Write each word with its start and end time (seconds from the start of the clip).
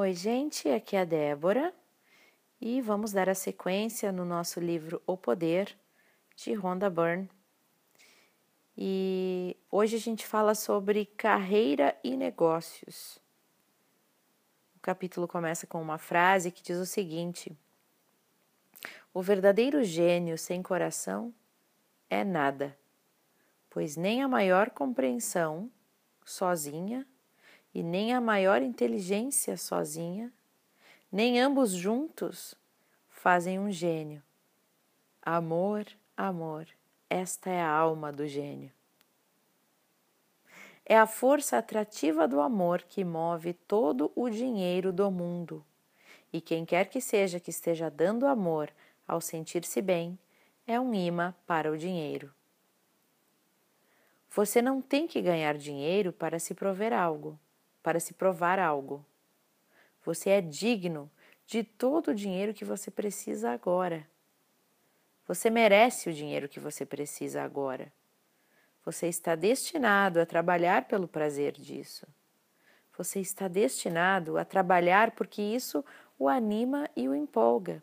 Oi, 0.00 0.14
gente, 0.14 0.68
aqui 0.68 0.94
é 0.94 1.00
a 1.00 1.04
Débora 1.04 1.74
e 2.60 2.80
vamos 2.80 3.10
dar 3.10 3.28
a 3.28 3.34
sequência 3.34 4.12
no 4.12 4.24
nosso 4.24 4.60
livro 4.60 5.02
O 5.04 5.16
Poder, 5.16 5.76
de 6.36 6.54
Rhonda 6.54 6.88
Byrne. 6.88 7.28
E 8.76 9.56
hoje 9.68 9.96
a 9.96 9.98
gente 9.98 10.24
fala 10.24 10.54
sobre 10.54 11.04
carreira 11.04 11.98
e 12.04 12.16
negócios. 12.16 13.18
O 14.76 14.80
capítulo 14.80 15.26
começa 15.26 15.66
com 15.66 15.82
uma 15.82 15.98
frase 15.98 16.52
que 16.52 16.62
diz 16.62 16.78
o 16.78 16.86
seguinte: 16.86 17.50
O 19.12 19.20
verdadeiro 19.20 19.82
gênio 19.82 20.38
sem 20.38 20.62
coração 20.62 21.34
é 22.08 22.22
nada, 22.22 22.78
pois 23.68 23.96
nem 23.96 24.22
a 24.22 24.28
maior 24.28 24.70
compreensão 24.70 25.68
sozinha 26.24 27.04
e 27.74 27.82
nem 27.82 28.12
a 28.12 28.20
maior 28.20 28.62
inteligência 28.62 29.56
sozinha, 29.56 30.32
nem 31.10 31.40
ambos 31.40 31.72
juntos 31.72 32.54
fazem 33.08 33.58
um 33.58 33.70
gênio. 33.70 34.22
Amor, 35.22 35.86
amor, 36.16 36.66
esta 37.08 37.50
é 37.50 37.60
a 37.60 37.70
alma 37.70 38.12
do 38.12 38.26
gênio. 38.26 38.72
É 40.84 40.96
a 40.96 41.06
força 41.06 41.58
atrativa 41.58 42.26
do 42.26 42.40
amor 42.40 42.82
que 42.82 43.04
move 43.04 43.52
todo 43.52 44.10
o 44.14 44.30
dinheiro 44.30 44.92
do 44.92 45.10
mundo. 45.10 45.64
E 46.32 46.40
quem 46.40 46.64
quer 46.64 46.88
que 46.88 47.00
seja 47.00 47.38
que 47.38 47.50
esteja 47.50 47.90
dando 47.90 48.26
amor 48.26 48.70
ao 49.06 49.20
sentir-se 49.20 49.80
bem, 49.80 50.18
é 50.66 50.78
um 50.78 50.94
imã 50.94 51.34
para 51.46 51.70
o 51.70 51.78
dinheiro. 51.78 52.32
Você 54.30 54.60
não 54.60 54.82
tem 54.82 55.06
que 55.06 55.20
ganhar 55.22 55.56
dinheiro 55.56 56.12
para 56.12 56.38
se 56.38 56.54
prover 56.54 56.92
algo 56.92 57.38
para 57.88 58.00
se 58.00 58.12
provar 58.12 58.58
algo. 58.58 59.02
Você 60.04 60.28
é 60.28 60.42
digno 60.42 61.10
de 61.46 61.64
todo 61.64 62.08
o 62.08 62.14
dinheiro 62.14 62.52
que 62.52 62.62
você 62.62 62.90
precisa 62.90 63.50
agora. 63.50 64.06
Você 65.26 65.48
merece 65.48 66.10
o 66.10 66.12
dinheiro 66.12 66.50
que 66.50 66.60
você 66.60 66.84
precisa 66.84 67.42
agora. 67.42 67.90
Você 68.84 69.06
está 69.06 69.34
destinado 69.34 70.20
a 70.20 70.26
trabalhar 70.26 70.86
pelo 70.86 71.08
prazer 71.08 71.52
disso. 71.52 72.06
Você 72.94 73.20
está 73.20 73.48
destinado 73.48 74.36
a 74.36 74.44
trabalhar 74.44 75.12
porque 75.12 75.40
isso 75.40 75.82
o 76.18 76.28
anima 76.28 76.90
e 76.94 77.08
o 77.08 77.14
empolga. 77.14 77.82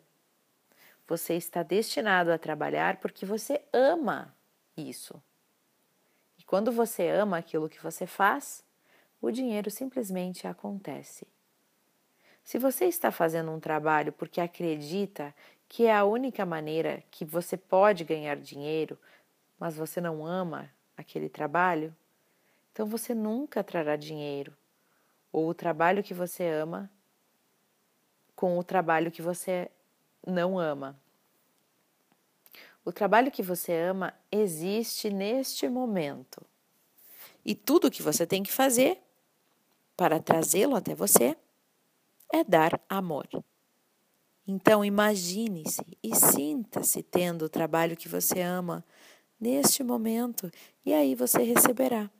Você 1.08 1.34
está 1.34 1.64
destinado 1.64 2.30
a 2.30 2.38
trabalhar 2.38 2.98
porque 2.98 3.26
você 3.26 3.60
ama 3.72 4.32
isso. 4.76 5.20
E 6.38 6.44
quando 6.44 6.70
você 6.70 7.08
ama 7.08 7.38
aquilo 7.38 7.68
que 7.68 7.82
você 7.82 8.06
faz, 8.06 8.64
o 9.20 9.30
dinheiro 9.30 9.70
simplesmente 9.70 10.46
acontece. 10.46 11.26
Se 12.44 12.58
você 12.58 12.84
está 12.84 13.10
fazendo 13.10 13.50
um 13.50 13.58
trabalho 13.58 14.12
porque 14.12 14.40
acredita 14.40 15.34
que 15.68 15.86
é 15.86 15.94
a 15.94 16.04
única 16.04 16.46
maneira 16.46 17.02
que 17.10 17.24
você 17.24 17.56
pode 17.56 18.04
ganhar 18.04 18.36
dinheiro, 18.36 18.98
mas 19.58 19.76
você 19.76 20.00
não 20.00 20.24
ama 20.24 20.70
aquele 20.96 21.28
trabalho, 21.28 21.94
então 22.72 22.86
você 22.86 23.14
nunca 23.14 23.64
trará 23.64 23.96
dinheiro, 23.96 24.56
ou 25.32 25.48
o 25.48 25.54
trabalho 25.54 26.02
que 26.02 26.14
você 26.14 26.46
ama 26.46 26.90
com 28.34 28.58
o 28.58 28.62
trabalho 28.62 29.10
que 29.10 29.22
você 29.22 29.70
não 30.24 30.58
ama. 30.58 30.96
O 32.84 32.92
trabalho 32.92 33.32
que 33.32 33.42
você 33.42 33.72
ama 33.72 34.14
existe 34.30 35.10
neste 35.10 35.68
momento. 35.68 36.40
E 37.44 37.54
tudo 37.54 37.90
que 37.90 38.02
você 38.02 38.26
tem 38.26 38.42
que 38.42 38.52
fazer 38.52 39.02
para 39.96 40.20
trazê-lo 40.20 40.76
até 40.76 40.94
você 40.94 41.36
é 42.32 42.44
dar 42.44 42.80
amor. 42.88 43.26
Então 44.46 44.84
imagine-se 44.84 45.84
e 46.02 46.14
sinta-se 46.14 47.02
tendo 47.02 47.46
o 47.46 47.48
trabalho 47.48 47.96
que 47.96 48.08
você 48.08 48.40
ama 48.40 48.84
neste 49.40 49.82
momento 49.82 50.50
e 50.84 50.92
aí 50.92 51.14
você 51.14 51.42
receberá. 51.42 52.10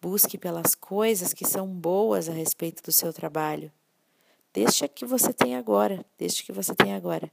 Busque 0.00 0.36
pelas 0.36 0.74
coisas 0.74 1.32
que 1.32 1.46
são 1.46 1.66
boas 1.68 2.28
a 2.28 2.32
respeito 2.32 2.82
do 2.82 2.92
seu 2.92 3.12
trabalho. 3.12 3.72
Deixe 4.52 4.86
que 4.88 5.06
você 5.06 5.32
tem 5.32 5.56
agora, 5.56 6.04
deixe 6.18 6.42
que 6.42 6.52
você 6.52 6.74
tem 6.74 6.92
agora. 6.92 7.30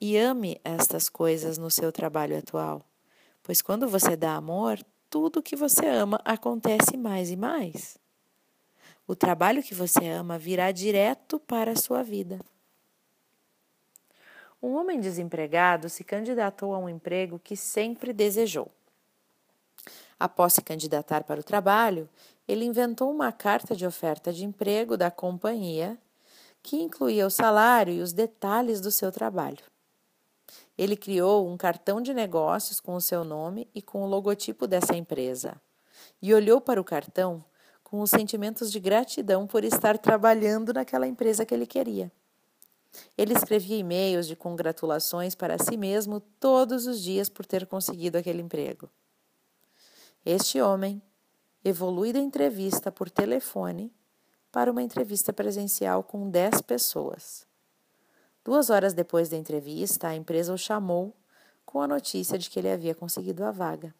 E 0.00 0.16
ame 0.16 0.58
estas 0.64 1.08
coisas 1.08 1.58
no 1.58 1.70
seu 1.70 1.92
trabalho 1.92 2.36
atual, 2.36 2.82
pois 3.42 3.60
quando 3.60 3.86
você 3.86 4.16
dá 4.16 4.34
amor, 4.34 4.82
tudo 5.10 5.42
que 5.42 5.54
você 5.54 5.86
ama 5.86 6.20
acontece 6.24 6.96
mais 6.96 7.30
e 7.30 7.36
mais 7.36 7.99
o 9.10 9.16
trabalho 9.16 9.60
que 9.60 9.74
você 9.74 10.06
ama 10.06 10.38
virá 10.38 10.70
direto 10.70 11.40
para 11.40 11.72
a 11.72 11.76
sua 11.76 12.00
vida. 12.00 12.38
Um 14.62 14.76
homem 14.76 15.00
desempregado 15.00 15.88
se 15.88 16.04
candidatou 16.04 16.72
a 16.72 16.78
um 16.78 16.88
emprego 16.88 17.36
que 17.36 17.56
sempre 17.56 18.12
desejou. 18.12 18.70
Após 20.16 20.52
se 20.52 20.62
candidatar 20.62 21.24
para 21.24 21.40
o 21.40 21.42
trabalho, 21.42 22.08
ele 22.46 22.64
inventou 22.64 23.10
uma 23.10 23.32
carta 23.32 23.74
de 23.74 23.84
oferta 23.84 24.32
de 24.32 24.44
emprego 24.44 24.96
da 24.96 25.10
companhia 25.10 25.98
que 26.62 26.76
incluía 26.76 27.26
o 27.26 27.30
salário 27.30 27.92
e 27.92 28.00
os 28.02 28.12
detalhes 28.12 28.80
do 28.80 28.92
seu 28.92 29.10
trabalho. 29.10 29.64
Ele 30.78 30.96
criou 30.96 31.48
um 31.48 31.56
cartão 31.56 32.00
de 32.00 32.14
negócios 32.14 32.78
com 32.78 32.94
o 32.94 33.00
seu 33.00 33.24
nome 33.24 33.68
e 33.74 33.82
com 33.82 34.04
o 34.04 34.06
logotipo 34.06 34.68
dessa 34.68 34.94
empresa 34.94 35.60
e 36.22 36.32
olhou 36.32 36.60
para 36.60 36.80
o 36.80 36.84
cartão 36.84 37.44
com 37.90 38.00
os 38.00 38.10
sentimentos 38.10 38.70
de 38.70 38.78
gratidão 38.78 39.48
por 39.48 39.64
estar 39.64 39.98
trabalhando 39.98 40.72
naquela 40.72 41.08
empresa 41.08 41.44
que 41.44 41.52
ele 41.52 41.66
queria. 41.66 42.10
Ele 43.18 43.34
escrevia 43.34 43.76
e-mails 43.76 44.28
de 44.28 44.36
congratulações 44.36 45.34
para 45.34 45.58
si 45.58 45.76
mesmo 45.76 46.20
todos 46.20 46.86
os 46.86 47.02
dias 47.02 47.28
por 47.28 47.44
ter 47.44 47.66
conseguido 47.66 48.16
aquele 48.16 48.40
emprego. 48.40 48.88
Este 50.24 50.60
homem 50.60 51.02
evolui 51.64 52.12
da 52.12 52.20
entrevista 52.20 52.92
por 52.92 53.10
telefone 53.10 53.92
para 54.52 54.70
uma 54.70 54.82
entrevista 54.82 55.32
presencial 55.32 56.04
com 56.04 56.30
10 56.30 56.60
pessoas. 56.62 57.44
Duas 58.44 58.70
horas 58.70 58.94
depois 58.94 59.28
da 59.28 59.36
entrevista, 59.36 60.08
a 60.08 60.14
empresa 60.14 60.54
o 60.54 60.58
chamou 60.58 61.16
com 61.64 61.80
a 61.80 61.88
notícia 61.88 62.38
de 62.38 62.48
que 62.48 62.60
ele 62.60 62.70
havia 62.70 62.94
conseguido 62.94 63.44
a 63.44 63.50
vaga. 63.50 63.92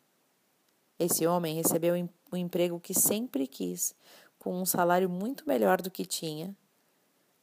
Esse 1.01 1.27
homem 1.27 1.55
recebeu 1.55 1.95
o 2.31 2.37
emprego 2.37 2.79
que 2.79 2.93
sempre 2.93 3.47
quis, 3.47 3.95
com 4.39 4.61
um 4.61 4.67
salário 4.67 5.09
muito 5.09 5.49
melhor 5.49 5.81
do 5.81 5.91
que 5.91 6.05
tinha, 6.05 6.55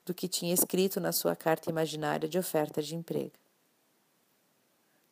do 0.06 0.14
que 0.14 0.28
tinha 0.28 0.54
escrito 0.54 1.00
na 1.00 1.12
sua 1.12 1.36
carta 1.36 1.68
imaginária 1.68 2.30
de 2.30 2.38
oferta 2.38 2.84
de 2.84 2.96
emprego. 2.96 3.34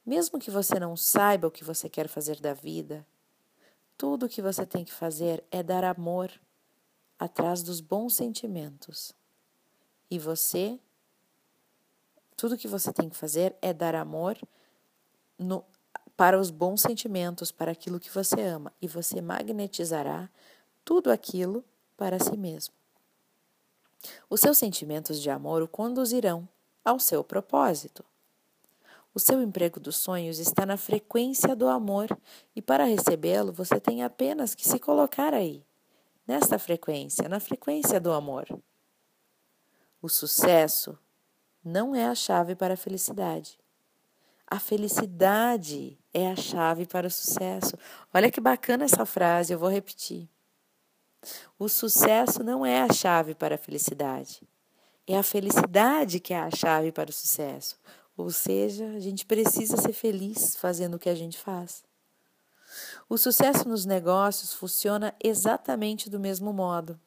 Mesmo 0.05 0.37
que 0.37 0.51
você 0.51 0.79
não 0.79 0.95
saiba 0.95 1.47
o 1.47 1.51
que 1.51 1.63
você 1.63 1.89
quer 1.89 2.07
fazer 2.07 2.39
da 2.39 2.53
vida, 2.53 3.03
tudo 3.97 4.27
o 4.27 4.29
que 4.29 4.43
você 4.43 4.63
tem 4.63 4.85
que 4.85 4.93
fazer 4.93 5.43
é 5.49 5.63
dar 5.63 5.83
amor 5.83 6.31
atrás 7.17 7.63
dos 7.63 7.81
bons 7.81 8.13
sentimentos. 8.13 9.11
E 10.07 10.19
você, 10.19 10.79
tudo 12.37 12.59
que 12.59 12.67
você 12.67 12.93
tem 12.93 13.09
que 13.09 13.15
fazer 13.15 13.55
é 13.59 13.73
dar 13.73 13.95
amor 13.95 14.37
no, 15.35 15.65
para 16.15 16.39
os 16.39 16.49
bons 16.49 16.81
sentimentos, 16.81 17.51
para 17.51 17.71
aquilo 17.71 17.99
que 17.99 18.09
você 18.09 18.41
ama, 18.41 18.71
e 18.81 18.87
você 18.87 19.21
magnetizará 19.21 20.29
tudo 20.83 21.11
aquilo 21.11 21.63
para 21.97 22.19
si 22.19 22.37
mesmo. 22.37 22.73
Os 24.29 24.39
seus 24.39 24.57
sentimentos 24.57 25.21
de 25.21 25.29
amor 25.29 25.61
o 25.61 25.67
conduzirão 25.67 26.47
ao 26.83 26.99
seu 26.99 27.23
propósito. 27.23 28.05
O 29.13 29.19
seu 29.19 29.41
emprego 29.41 29.79
dos 29.79 29.95
sonhos 29.95 30.39
está 30.39 30.65
na 30.65 30.77
frequência 30.77 31.55
do 31.55 31.67
amor, 31.67 32.07
e 32.55 32.61
para 32.61 32.85
recebê-lo 32.85 33.51
você 33.51 33.79
tem 33.79 34.03
apenas 34.03 34.53
que 34.53 34.67
se 34.67 34.77
colocar 34.77 35.33
aí, 35.33 35.65
nesta 36.27 36.59
frequência, 36.59 37.27
na 37.27 37.39
frequência 37.39 37.99
do 37.99 38.11
amor. 38.11 38.45
O 40.01 40.09
sucesso 40.09 40.97
não 41.63 41.95
é 41.95 42.05
a 42.05 42.13
chave 42.13 42.55
para 42.55 42.75
a 42.75 42.77
felicidade. 42.77 43.57
A 44.45 44.59
felicidade 44.59 45.97
é 46.15 46.31
a 46.31 46.35
chave 46.37 46.85
para 46.85 47.07
o 47.07 47.11
sucesso. 47.11 47.77
Olha 48.13 48.31
que 48.31 48.39
bacana 48.39 48.85
essa 48.85 49.05
frase, 49.05 49.51
eu 49.51 49.59
vou 49.59 49.69
repetir. 49.69 50.29
O 51.59 51.67
sucesso 51.67 52.41
não 52.41 52.65
é 52.65 52.81
a 52.81 52.93
chave 52.93 53.35
para 53.35 53.55
a 53.55 53.57
felicidade. 53.57 54.41
É 55.05 55.17
a 55.17 55.23
felicidade 55.23 56.21
que 56.21 56.33
é 56.33 56.39
a 56.39 56.49
chave 56.49 56.93
para 56.93 57.09
o 57.09 57.13
sucesso. 57.13 57.77
Ou 58.15 58.31
seja, 58.31 58.87
a 58.91 58.99
gente 59.01 59.25
precisa 59.25 59.75
ser 59.75 59.91
feliz 59.91 60.55
fazendo 60.55 60.95
o 60.95 60.99
que 60.99 61.09
a 61.09 61.15
gente 61.15 61.37
faz. 61.37 61.83
O 63.09 63.17
sucesso 63.17 63.67
nos 63.67 63.85
negócios 63.85 64.53
funciona 64.53 65.13
exatamente 65.21 66.09
do 66.09 66.17
mesmo 66.19 66.53
modo. 66.53 66.97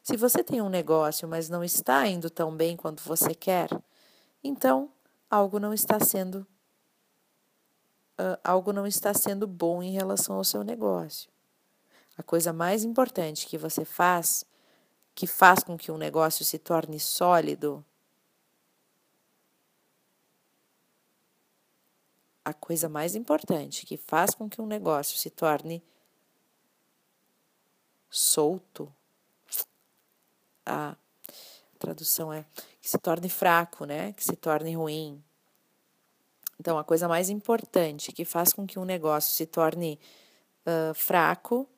Se 0.00 0.16
você 0.16 0.44
tem 0.44 0.62
um 0.62 0.68
negócio, 0.68 1.26
mas 1.26 1.48
não 1.48 1.64
está 1.64 2.06
indo 2.06 2.30
tão 2.30 2.54
bem 2.54 2.76
quanto 2.76 3.02
você 3.02 3.34
quer, 3.34 3.68
então 4.44 4.92
algo 5.28 5.58
não 5.58 5.74
está 5.74 5.98
sendo 5.98 6.46
uh, 8.18 8.38
algo 8.42 8.72
não 8.72 8.86
está 8.86 9.12
sendo 9.14 9.46
bom 9.46 9.82
em 9.82 9.92
relação 9.92 10.36
ao 10.36 10.44
seu 10.44 10.62
negócio. 10.62 11.30
A 12.16 12.22
coisa 12.22 12.52
mais 12.52 12.84
importante 12.84 13.46
que 13.46 13.58
você 13.58 13.84
faz 13.84 14.44
que 15.14 15.26
faz 15.28 15.62
com 15.62 15.76
que 15.76 15.92
um 15.92 15.96
negócio 15.96 16.44
se 16.44 16.58
torne 16.58 16.98
sólido? 16.98 17.84
A 22.44 22.52
coisa 22.52 22.88
mais 22.88 23.14
importante 23.14 23.86
que 23.86 23.96
faz 23.96 24.34
com 24.34 24.50
que 24.50 24.60
um 24.60 24.66
negócio 24.66 25.16
se 25.16 25.30
torne 25.30 25.82
solto, 28.10 28.92
a 30.66 30.96
tradução 31.78 32.32
é 32.32 32.44
que 32.80 32.88
se 32.88 32.98
torne 32.98 33.28
fraco, 33.28 33.84
né? 33.84 34.12
Que 34.12 34.24
se 34.24 34.36
torne 34.36 34.74
ruim. 34.74 35.22
Então, 36.58 36.78
a 36.78 36.84
coisa 36.84 37.08
mais 37.08 37.28
importante 37.28 38.12
que 38.12 38.24
faz 38.24 38.52
com 38.52 38.66
que 38.66 38.78
um 38.78 38.84
negócio 38.84 39.32
se 39.32 39.46
torne 39.46 39.98
uh, 40.66 40.94
fraco 40.94 41.68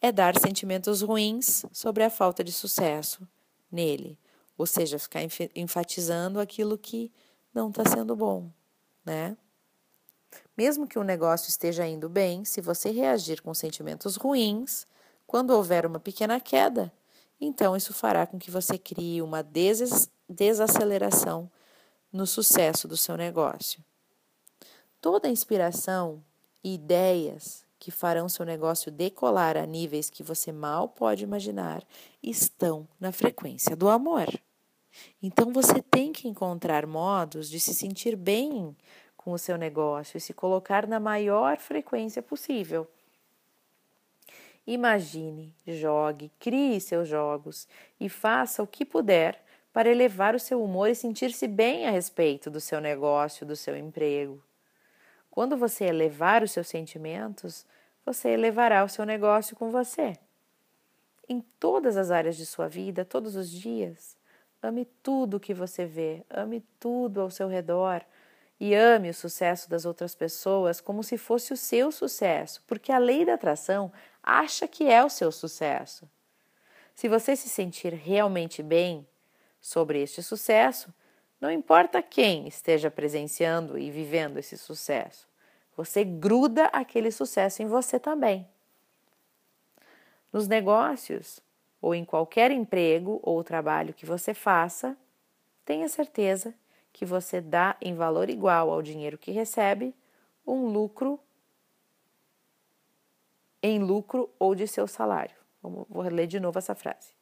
é 0.00 0.12
dar 0.12 0.38
sentimentos 0.38 1.02
ruins 1.02 1.64
sobre 1.72 2.04
a 2.04 2.10
falta 2.10 2.44
de 2.44 2.52
sucesso 2.52 3.26
nele, 3.70 4.18
ou 4.56 4.66
seja, 4.66 4.98
ficar 4.98 5.20
enfatizando 5.54 6.38
aquilo 6.38 6.78
que 6.78 7.10
não 7.52 7.70
está 7.70 7.84
sendo 7.84 8.14
bom, 8.14 8.50
né? 9.04 9.36
Mesmo 10.56 10.86
que 10.86 10.98
o 10.98 11.04
negócio 11.04 11.48
esteja 11.48 11.86
indo 11.86 12.08
bem, 12.08 12.44
se 12.44 12.60
você 12.60 12.90
reagir 12.90 13.42
com 13.42 13.52
sentimentos 13.54 14.16
ruins, 14.16 14.86
quando 15.26 15.50
houver 15.50 15.86
uma 15.86 15.98
pequena 15.98 16.38
queda, 16.38 16.92
então 17.40 17.76
isso 17.76 17.92
fará 17.92 18.26
com 18.26 18.38
que 18.38 18.50
você 18.50 18.78
crie 18.78 19.22
uma 19.22 19.42
des 19.42 20.08
desaceleração 20.28 21.50
no 22.12 22.26
sucesso 22.26 22.86
do 22.86 22.96
seu 22.96 23.16
negócio. 23.16 23.82
Toda 25.04 25.28
inspiração 25.28 26.24
e 26.64 26.76
ideias 26.76 27.62
que 27.78 27.90
farão 27.90 28.26
seu 28.26 28.46
negócio 28.46 28.90
decolar 28.90 29.54
a 29.54 29.66
níveis 29.66 30.08
que 30.08 30.22
você 30.22 30.50
mal 30.50 30.88
pode 30.88 31.22
imaginar 31.22 31.84
estão 32.22 32.88
na 32.98 33.12
frequência 33.12 33.76
do 33.76 33.90
amor. 33.90 34.26
Então 35.22 35.52
você 35.52 35.82
tem 35.82 36.10
que 36.10 36.26
encontrar 36.26 36.86
modos 36.86 37.50
de 37.50 37.60
se 37.60 37.74
sentir 37.74 38.16
bem 38.16 38.74
com 39.14 39.32
o 39.32 39.38
seu 39.38 39.58
negócio 39.58 40.16
e 40.16 40.20
se 40.22 40.32
colocar 40.32 40.86
na 40.86 40.98
maior 40.98 41.58
frequência 41.58 42.22
possível. 42.22 42.88
Imagine, 44.66 45.54
jogue, 45.66 46.32
crie 46.38 46.80
seus 46.80 47.06
jogos 47.06 47.68
e 48.00 48.08
faça 48.08 48.62
o 48.62 48.66
que 48.66 48.86
puder 48.86 49.38
para 49.70 49.90
elevar 49.90 50.34
o 50.34 50.40
seu 50.40 50.64
humor 50.64 50.88
e 50.88 50.94
sentir-se 50.94 51.46
bem 51.46 51.86
a 51.86 51.90
respeito 51.90 52.50
do 52.50 52.58
seu 52.58 52.80
negócio, 52.80 53.44
do 53.44 53.54
seu 53.54 53.76
emprego. 53.76 54.42
Quando 55.34 55.56
você 55.56 55.86
elevar 55.86 56.44
os 56.44 56.52
seus 56.52 56.68
sentimentos, 56.68 57.66
você 58.06 58.28
elevará 58.28 58.84
o 58.84 58.88
seu 58.88 59.04
negócio 59.04 59.56
com 59.56 59.68
você. 59.68 60.12
Em 61.28 61.40
todas 61.58 61.96
as 61.96 62.12
áreas 62.12 62.36
de 62.36 62.46
sua 62.46 62.68
vida, 62.68 63.04
todos 63.04 63.34
os 63.34 63.50
dias, 63.50 64.16
ame 64.62 64.84
tudo 65.02 65.38
o 65.38 65.40
que 65.40 65.52
você 65.52 65.86
vê, 65.86 66.24
ame 66.30 66.64
tudo 66.78 67.20
ao 67.20 67.32
seu 67.32 67.48
redor 67.48 68.00
e 68.60 68.76
ame 68.76 69.10
o 69.10 69.14
sucesso 69.14 69.68
das 69.68 69.84
outras 69.84 70.14
pessoas 70.14 70.80
como 70.80 71.02
se 71.02 71.18
fosse 71.18 71.52
o 71.52 71.56
seu 71.56 71.90
sucesso, 71.90 72.62
porque 72.64 72.92
a 72.92 72.98
lei 72.98 73.24
da 73.24 73.34
atração 73.34 73.92
acha 74.22 74.68
que 74.68 74.88
é 74.88 75.04
o 75.04 75.10
seu 75.10 75.32
sucesso. 75.32 76.08
Se 76.94 77.08
você 77.08 77.34
se 77.34 77.48
sentir 77.48 77.92
realmente 77.92 78.62
bem 78.62 79.04
sobre 79.60 80.00
este 80.00 80.22
sucesso, 80.22 80.94
não 81.44 81.50
importa 81.50 82.00
quem 82.00 82.48
esteja 82.48 82.90
presenciando 82.90 83.76
e 83.78 83.90
vivendo 83.90 84.38
esse 84.38 84.56
sucesso, 84.56 85.28
você 85.76 86.02
gruda 86.02 86.64
aquele 86.68 87.10
sucesso 87.10 87.62
em 87.62 87.66
você 87.66 88.00
também. 88.00 88.48
Nos 90.32 90.48
negócios, 90.48 91.40
ou 91.82 91.94
em 91.94 92.02
qualquer 92.02 92.50
emprego 92.50 93.20
ou 93.22 93.44
trabalho 93.44 93.92
que 93.92 94.06
você 94.06 94.32
faça, 94.32 94.96
tenha 95.66 95.86
certeza 95.86 96.54
que 96.90 97.04
você 97.04 97.42
dá 97.42 97.76
em 97.78 97.94
valor 97.94 98.30
igual 98.30 98.70
ao 98.70 98.80
dinheiro 98.80 99.18
que 99.18 99.30
recebe 99.30 99.94
um 100.46 100.68
lucro 100.68 101.20
em 103.62 103.80
lucro 103.80 104.30
ou 104.38 104.54
de 104.54 104.66
seu 104.66 104.86
salário. 104.86 105.36
Vou 105.62 106.04
ler 106.04 106.26
de 106.26 106.40
novo 106.40 106.58
essa 106.58 106.74
frase, 106.74 107.12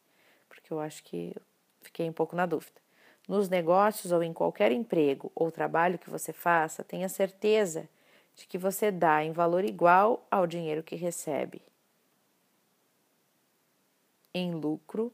porque 0.47 0.71
eu 0.71 0.79
acho 0.79 1.03
que 1.03 1.35
fiquei 1.81 2.09
um 2.09 2.13
pouco 2.13 2.37
na 2.37 2.45
dúvida. 2.45 2.82
Nos 3.27 3.47
negócios 3.47 4.11
ou 4.11 4.21
em 4.21 4.33
qualquer 4.33 4.71
emprego 4.71 5.31
ou 5.33 5.51
trabalho 5.51 5.97
que 5.97 6.09
você 6.09 6.33
faça, 6.33 6.83
tenha 6.83 7.07
certeza 7.07 7.89
de 8.35 8.45
que 8.45 8.57
você 8.57 8.91
dá 8.91 9.23
em 9.23 9.31
valor 9.31 9.63
igual 9.63 10.25
ao 10.29 10.45
dinheiro 10.45 10.83
que 10.83 10.95
recebe. 10.95 11.61
Em 14.33 14.53
lucro, 14.53 15.13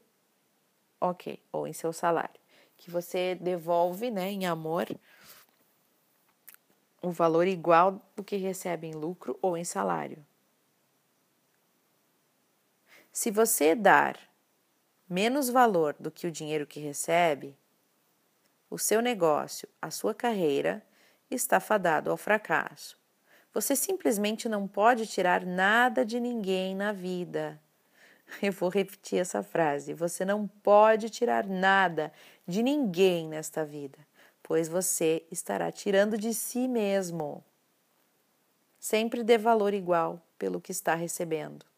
ok, 1.00 1.38
ou 1.52 1.66
em 1.66 1.72
seu 1.72 1.92
salário. 1.92 2.40
Que 2.76 2.90
você 2.90 3.34
devolve, 3.34 4.10
né, 4.10 4.30
em 4.30 4.46
amor, 4.46 4.88
o 7.02 7.10
valor 7.10 7.46
igual 7.46 8.00
do 8.16 8.24
que 8.24 8.36
recebe 8.36 8.86
em 8.86 8.94
lucro 8.94 9.38
ou 9.40 9.56
em 9.56 9.64
salário. 9.64 10.24
Se 13.12 13.30
você 13.30 13.74
dar 13.74 14.18
menos 15.08 15.50
valor 15.50 15.94
do 15.98 16.10
que 16.10 16.26
o 16.26 16.30
dinheiro 16.30 16.66
que 16.66 16.80
recebe, 16.80 17.56
o 18.70 18.78
seu 18.78 19.02
negócio, 19.02 19.68
a 19.82 19.90
sua 19.90 20.14
carreira 20.14 20.82
está 21.28 21.58
fadado 21.58 22.10
ao 22.10 22.16
fracasso. 22.16 22.96
Você 23.52 23.74
simplesmente 23.74 24.48
não 24.48 24.68
pode 24.68 25.08
tirar 25.08 25.44
nada 25.44 26.04
de 26.04 26.20
ninguém 26.20 26.76
na 26.76 26.92
vida. 26.92 27.60
Eu 28.40 28.52
vou 28.52 28.68
repetir 28.68 29.18
essa 29.18 29.42
frase. 29.42 29.92
Você 29.92 30.24
não 30.24 30.46
pode 30.46 31.10
tirar 31.10 31.46
nada 31.46 32.12
de 32.46 32.62
ninguém 32.62 33.28
nesta 33.28 33.64
vida, 33.64 33.98
pois 34.40 34.68
você 34.68 35.26
estará 35.32 35.72
tirando 35.72 36.16
de 36.16 36.32
si 36.32 36.68
mesmo. 36.68 37.44
Sempre 38.78 39.24
dê 39.24 39.36
valor 39.36 39.74
igual 39.74 40.22
pelo 40.38 40.60
que 40.60 40.70
está 40.70 40.94
recebendo. 40.94 41.69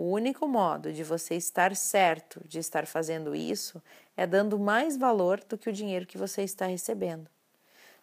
O 0.00 0.12
único 0.12 0.46
modo 0.46 0.92
de 0.92 1.02
você 1.02 1.34
estar 1.34 1.74
certo 1.74 2.40
de 2.46 2.60
estar 2.60 2.86
fazendo 2.86 3.34
isso 3.34 3.82
é 4.16 4.28
dando 4.28 4.56
mais 4.56 4.96
valor 4.96 5.42
do 5.42 5.58
que 5.58 5.68
o 5.68 5.72
dinheiro 5.72 6.06
que 6.06 6.16
você 6.16 6.42
está 6.42 6.66
recebendo. 6.66 7.28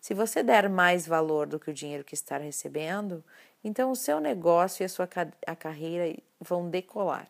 Se 0.01 0.13
você 0.13 0.43
der 0.43 0.67
mais 0.67 1.07
valor 1.07 1.47
do 1.47 1.57
que 1.57 1.71
o 1.71 1.73
dinheiro 1.73 2.03
que 2.03 2.13
está 2.13 2.37
recebendo, 2.37 3.23
então 3.63 3.91
o 3.91 3.95
seu 3.95 4.19
negócio 4.19 4.83
e 4.83 4.85
a 4.85 4.89
sua 4.89 5.07
a 5.47 5.55
carreira 5.55 6.21
vão 6.37 6.69
decolar. 6.69 7.29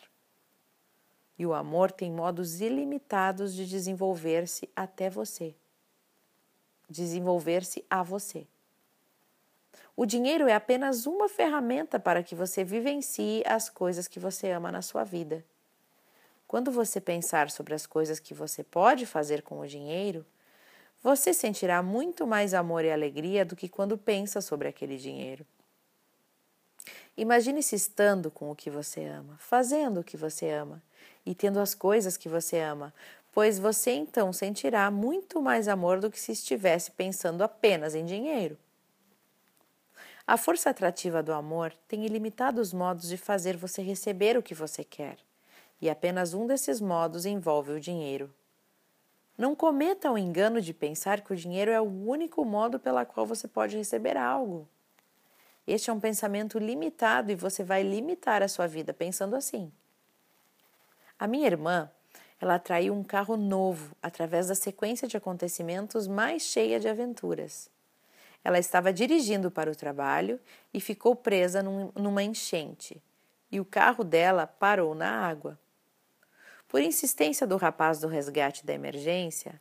E 1.37 1.45
o 1.45 1.53
amor 1.53 1.91
tem 1.91 2.11
modos 2.11 2.59
ilimitados 2.59 3.53
de 3.53 3.67
desenvolver-se 3.67 4.67
até 4.75 5.11
você. 5.11 5.53
Desenvolver-se 6.89 7.85
a 7.87 8.01
você. 8.01 8.47
O 9.97 10.05
dinheiro 10.05 10.47
é 10.47 10.53
apenas 10.53 11.05
uma 11.05 11.29
ferramenta 11.29 11.97
para 11.97 12.21
que 12.21 12.35
você 12.35 12.65
vivencie 12.65 13.41
as 13.45 13.69
coisas 13.69 14.09
que 14.09 14.19
você 14.19 14.51
ama 14.51 14.69
na 14.69 14.81
sua 14.81 15.05
vida. 15.05 15.43
Quando 16.45 16.69
você 16.69 16.99
pensar 16.99 17.49
sobre 17.49 17.73
as 17.73 17.85
coisas 17.85 18.19
que 18.19 18.33
você 18.33 18.61
pode 18.61 19.05
fazer 19.05 19.41
com 19.41 19.59
o 19.59 19.67
dinheiro, 19.67 20.25
você 21.01 21.33
sentirá 21.33 21.81
muito 21.81 22.27
mais 22.27 22.53
amor 22.53 22.83
e 22.83 22.91
alegria 22.91 23.45
do 23.45 23.55
que 23.55 23.69
quando 23.69 23.97
pensa 23.97 24.41
sobre 24.41 24.67
aquele 24.67 24.97
dinheiro. 24.97 25.45
Imagine-se 27.15 27.75
estando 27.75 28.29
com 28.29 28.51
o 28.51 28.55
que 28.55 28.69
você 28.69 29.05
ama, 29.05 29.37
fazendo 29.39 30.01
o 30.01 30.03
que 30.03 30.17
você 30.17 30.49
ama 30.49 30.83
e 31.25 31.33
tendo 31.33 31.59
as 31.59 31.73
coisas 31.73 32.17
que 32.17 32.27
você 32.27 32.59
ama, 32.59 32.93
pois 33.31 33.57
você 33.57 33.91
então 33.91 34.33
sentirá 34.33 34.91
muito 34.91 35.41
mais 35.41 35.69
amor 35.69 36.01
do 36.01 36.11
que 36.11 36.19
se 36.19 36.33
estivesse 36.33 36.91
pensando 36.91 37.43
apenas 37.43 37.95
em 37.95 38.05
dinheiro. 38.05 38.57
A 40.27 40.37
força 40.37 40.71
atrativa 40.71 41.21
do 41.21 41.31
amor 41.31 41.71
tem 41.87 42.03
ilimitados 42.03 42.73
modos 42.73 43.07
de 43.07 43.15
fazer 43.15 43.55
você 43.55 43.83
receber 43.83 44.35
o 44.35 44.41
que 44.41 44.55
você 44.55 44.83
quer, 44.83 45.19
e 45.79 45.87
apenas 45.87 46.33
um 46.33 46.47
desses 46.47 46.81
modos 46.81 47.27
envolve 47.27 47.73
o 47.73 47.79
dinheiro. 47.79 48.33
Não 49.37 49.53
cometa 49.53 50.11
o 50.11 50.17
engano 50.17 50.59
de 50.61 50.73
pensar 50.73 51.21
que 51.21 51.31
o 51.31 51.35
dinheiro 51.35 51.69
é 51.69 51.79
o 51.79 52.07
único 52.07 52.43
modo 52.43 52.79
pela 52.79 53.05
qual 53.05 53.23
você 53.23 53.47
pode 53.47 53.77
receber 53.77 54.17
algo. 54.17 54.67
Este 55.67 55.91
é 55.91 55.93
um 55.93 55.99
pensamento 55.99 56.57
limitado 56.57 57.31
e 57.31 57.35
você 57.35 57.63
vai 57.63 57.83
limitar 57.83 58.41
a 58.41 58.47
sua 58.47 58.65
vida 58.65 58.93
pensando 58.93 59.35
assim. 59.35 59.71
A 61.19 61.27
minha 61.27 61.45
irmã, 61.45 61.91
ela 62.41 62.55
atraiu 62.55 62.95
um 62.95 63.03
carro 63.03 63.37
novo 63.37 63.95
através 64.01 64.47
da 64.47 64.55
sequência 64.55 65.07
de 65.07 65.17
acontecimentos 65.17 66.07
mais 66.07 66.41
cheia 66.41 66.79
de 66.79 66.87
aventuras. 66.87 67.69
Ela 68.45 68.59
estava 68.59 68.93
dirigindo 68.93 69.49
para 69.49 69.71
o 69.71 69.75
trabalho 69.75 70.39
e 70.71 70.79
ficou 70.79 71.15
presa 71.15 71.63
num, 71.63 71.91
numa 71.95 72.21
enchente, 72.21 73.01
e 73.51 73.59
o 73.59 73.65
carro 73.65 74.03
dela 74.03 74.45
parou 74.45 74.93
na 74.93 75.09
água. 75.09 75.57
Por 76.67 76.79
insistência 76.79 77.47
do 77.47 77.57
rapaz 77.57 77.99
do 77.99 78.07
resgate 78.07 78.63
da 78.63 78.71
emergência, 78.71 79.59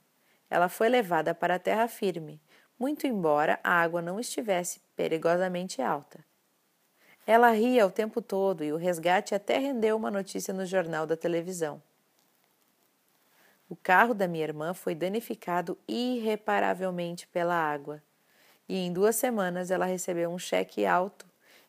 ela 0.50 0.69
foi 0.69 0.91
levada 0.91 1.35
para 1.35 1.55
a 1.55 1.59
terra 1.59 1.88
firme, 1.88 2.38
muito 2.79 3.07
embora 3.07 3.59
a 3.64 3.71
água 3.73 4.03
não 4.03 4.21
estivesse 4.21 4.83
perigosamente 4.95 5.81
alta. 5.81 6.23
Ela 7.26 7.53
ria 7.53 7.87
o 7.87 7.91
tempo 7.91 8.21
todo 8.21 8.62
e 8.62 8.71
o 8.71 8.76
resgate 8.76 9.35
até 9.35 9.57
rendeu 9.57 9.97
uma 9.97 10.11
notícia 10.11 10.53
no 10.53 10.67
jornal 10.67 11.07
da 11.07 11.17
televisão. 11.17 11.83
O 13.67 13.75
carro 13.75 14.12
da 14.12 14.29
minha 14.29 14.45
irmã 14.45 14.75
foi 14.75 14.95
danificado 14.95 15.79
irreparavelmente 15.88 17.26
pela 17.29 17.55
água 17.55 18.03
e 18.68 18.76
em 18.76 18.92
duas 18.92 19.16
semanas 19.16 19.71
ela 19.71 19.85
recebeu 19.85 20.30
um 20.30 20.38
cheque 20.38 20.87
alto 20.87 21.26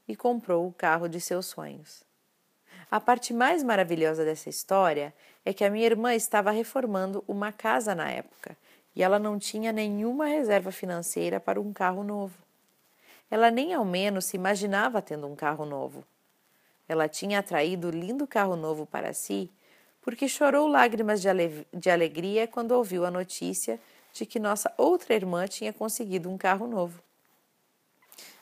e 0.07 0.15
comprou 0.15 0.67
o 0.67 0.73
carro 0.73 1.07
de 1.07 1.19
seus 1.19 1.47
sonhos. 1.47 2.03
A 2.89 2.99
parte 2.99 3.33
mais 3.33 3.63
maravilhosa 3.63 4.23
dessa 4.23 4.49
história 4.49 5.13
é 5.43 5.53
que 5.53 5.63
a 5.63 5.69
minha 5.69 5.85
irmã 5.85 6.13
estava 6.13 6.51
reformando 6.51 7.23
uma 7.27 7.51
casa 7.51 7.95
na 7.95 8.09
época 8.09 8.55
e 8.95 9.03
ela 9.03 9.19
não 9.19 9.37
tinha 9.37 9.71
nenhuma 9.71 10.27
reserva 10.27 10.71
financeira 10.71 11.39
para 11.39 11.59
um 11.59 11.73
carro 11.73 12.03
novo. 12.03 12.37
Ela 13.29 13.49
nem 13.49 13.73
ao 13.73 13.83
menos 13.83 14.25
se 14.25 14.37
imaginava 14.37 15.01
tendo 15.01 15.27
um 15.27 15.35
carro 15.35 15.65
novo. 15.65 16.03
Ela 16.87 17.09
tinha 17.09 17.39
atraído 17.39 17.87
o 17.87 17.91
lindo 17.91 18.27
carro 18.27 18.55
novo 18.55 18.85
para 18.85 19.13
si 19.13 19.51
porque 20.05 20.27
chorou 20.27 20.67
lágrimas 20.67 21.19
de, 21.19 21.27
ale 21.27 21.65
de 21.73 21.89
alegria 21.89 22.47
quando 22.47 22.73
ouviu 22.73 23.05
a 23.05 23.11
notícia 23.11 23.79
de 24.15 24.25
que 24.25 24.39
nossa 24.39 24.74
outra 24.77 25.13
irmã 25.13 25.45
tinha 25.45 25.74
conseguido 25.74 26.29
um 26.29 26.38
carro 26.38 26.65
novo. 26.67 27.03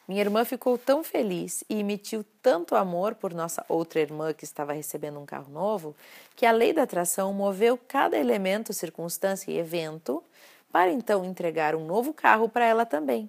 Minha 0.07 0.21
irmã 0.21 0.45
ficou 0.45 0.77
tão 0.77 1.03
feliz 1.03 1.63
e 1.67 1.79
emitiu 1.79 2.23
tanto 2.43 2.75
amor 2.75 3.15
por 3.15 3.33
nossa 3.33 3.65
outra 3.67 3.99
irmã 3.99 4.33
que 4.33 4.43
estava 4.43 4.71
recebendo 4.71 5.19
um 5.19 5.25
carro 5.25 5.51
novo, 5.51 5.95
que 6.35 6.45
a 6.45 6.51
lei 6.51 6.73
da 6.73 6.83
atração 6.83 7.33
moveu 7.33 7.75
cada 7.87 8.15
elemento, 8.17 8.71
circunstância 8.71 9.49
e 9.49 9.57
evento 9.57 10.23
para 10.71 10.91
então 10.91 11.25
entregar 11.25 11.75
um 11.75 11.85
novo 11.85 12.13
carro 12.13 12.47
para 12.47 12.65
ela 12.65 12.85
também. 12.85 13.27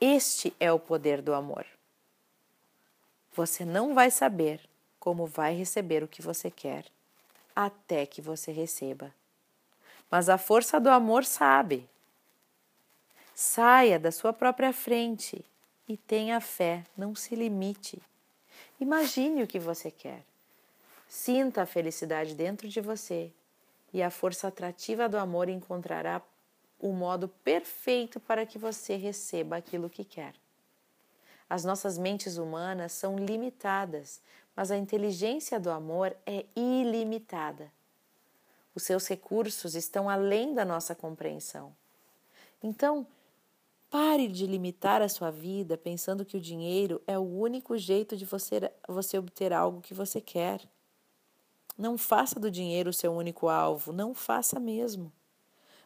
Este 0.00 0.54
é 0.60 0.72
o 0.72 0.78
poder 0.78 1.20
do 1.20 1.34
amor. 1.34 1.66
Você 3.34 3.64
não 3.64 3.92
vai 3.92 4.10
saber 4.10 4.60
como 5.00 5.26
vai 5.26 5.54
receber 5.54 6.04
o 6.04 6.08
que 6.08 6.22
você 6.22 6.48
quer 6.48 6.84
até 7.56 8.06
que 8.06 8.22
você 8.22 8.52
receba. 8.52 9.12
Mas 10.10 10.28
a 10.28 10.36
força 10.36 10.80
do 10.80 10.88
amor 10.88 11.24
sabe. 11.24 11.88
Saia 13.34 13.98
da 13.98 14.10
sua 14.10 14.32
própria 14.32 14.72
frente 14.72 15.44
e 15.88 15.96
tenha 15.96 16.40
fé, 16.40 16.84
não 16.96 17.14
se 17.14 17.34
limite. 17.34 18.02
Imagine 18.80 19.42
o 19.42 19.46
que 19.46 19.58
você 19.58 19.90
quer. 19.90 20.24
Sinta 21.08 21.62
a 21.62 21.66
felicidade 21.66 22.34
dentro 22.34 22.68
de 22.68 22.80
você 22.80 23.32
e 23.92 24.02
a 24.02 24.10
força 24.10 24.48
atrativa 24.48 25.08
do 25.08 25.18
amor 25.18 25.48
encontrará 25.48 26.22
o 26.78 26.92
modo 26.92 27.28
perfeito 27.28 28.18
para 28.18 28.46
que 28.46 28.58
você 28.58 28.96
receba 28.96 29.56
aquilo 29.56 29.90
que 29.90 30.04
quer. 30.04 30.34
As 31.48 31.64
nossas 31.64 31.98
mentes 31.98 32.36
humanas 32.36 32.92
são 32.92 33.16
limitadas, 33.16 34.20
mas 34.54 34.70
a 34.70 34.76
inteligência 34.76 35.58
do 35.58 35.70
amor 35.70 36.16
é 36.24 36.46
ilimitada. 36.54 37.70
Os 38.74 38.82
seus 38.82 39.06
recursos 39.06 39.74
estão 39.74 40.08
além 40.08 40.54
da 40.54 40.64
nossa 40.64 40.94
compreensão. 40.94 41.74
Então, 42.62 43.06
Pare 43.90 44.28
de 44.28 44.46
limitar 44.46 45.02
a 45.02 45.08
sua 45.08 45.32
vida 45.32 45.76
pensando 45.76 46.24
que 46.24 46.36
o 46.36 46.40
dinheiro 46.40 47.02
é 47.08 47.18
o 47.18 47.22
único 47.22 47.76
jeito 47.76 48.16
de 48.16 48.24
você, 48.24 48.72
você 48.86 49.18
obter 49.18 49.52
algo 49.52 49.80
que 49.80 49.92
você 49.92 50.20
quer. 50.20 50.62
Não 51.76 51.98
faça 51.98 52.38
do 52.38 52.52
dinheiro 52.52 52.90
o 52.90 52.92
seu 52.92 53.12
único 53.12 53.48
alvo, 53.48 53.92
não 53.92 54.14
faça 54.14 54.60
mesmo. 54.60 55.12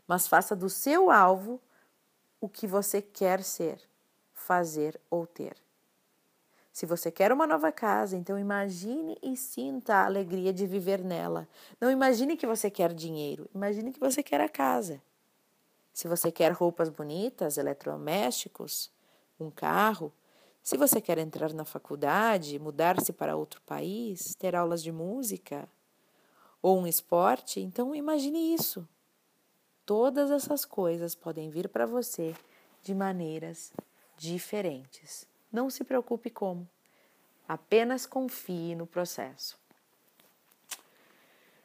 Mas 0.06 0.28
faça 0.28 0.54
do 0.54 0.68
seu 0.68 1.10
alvo 1.10 1.58
o 2.38 2.46
que 2.46 2.66
você 2.66 3.00
quer 3.00 3.42
ser, 3.42 3.80
fazer 4.34 5.00
ou 5.08 5.26
ter. 5.26 5.56
Se 6.74 6.86
você 6.86 7.08
quer 7.08 7.30
uma 7.30 7.46
nova 7.46 7.70
casa, 7.70 8.16
então 8.16 8.36
imagine 8.36 9.16
e 9.22 9.36
sinta 9.36 9.94
a 9.94 10.06
alegria 10.06 10.52
de 10.52 10.66
viver 10.66 11.04
nela. 11.04 11.48
Não 11.80 11.88
imagine 11.88 12.36
que 12.36 12.48
você 12.48 12.68
quer 12.68 12.92
dinheiro, 12.92 13.48
imagine 13.54 13.92
que 13.92 14.00
você 14.00 14.24
quer 14.24 14.40
a 14.40 14.48
casa. 14.48 15.00
Se 15.92 16.08
você 16.08 16.32
quer 16.32 16.50
roupas 16.50 16.88
bonitas, 16.88 17.58
eletrodomésticos, 17.58 18.90
um 19.38 19.52
carro, 19.52 20.12
se 20.64 20.76
você 20.76 21.00
quer 21.00 21.16
entrar 21.18 21.52
na 21.52 21.64
faculdade, 21.64 22.58
mudar-se 22.58 23.12
para 23.12 23.36
outro 23.36 23.62
país, 23.62 24.34
ter 24.34 24.56
aulas 24.56 24.82
de 24.82 24.90
música 24.90 25.68
ou 26.60 26.80
um 26.80 26.88
esporte, 26.88 27.60
então 27.60 27.94
imagine 27.94 28.52
isso. 28.52 28.84
Todas 29.86 30.28
essas 30.28 30.64
coisas 30.64 31.14
podem 31.14 31.50
vir 31.50 31.68
para 31.68 31.86
você 31.86 32.34
de 32.82 32.92
maneiras 32.96 33.72
diferentes. 34.16 35.32
Não 35.54 35.70
se 35.70 35.84
preocupe 35.84 36.30
como. 36.30 36.68
Apenas 37.46 38.06
confie 38.06 38.74
no 38.74 38.88
processo. 38.88 39.56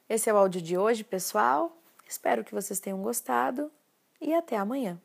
Esse 0.07 0.29
é 0.29 0.33
o 0.33 0.37
áudio 0.37 0.61
de 0.61 0.77
hoje, 0.77 1.03
pessoal. 1.03 1.75
Espero 2.07 2.43
que 2.43 2.53
vocês 2.53 2.79
tenham 2.79 3.01
gostado 3.01 3.71
e 4.21 4.31
até 4.31 4.57
amanhã. 4.57 5.01